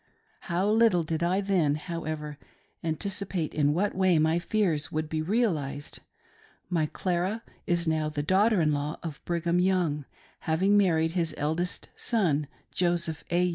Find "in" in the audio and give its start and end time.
3.53-3.71, 8.61-8.73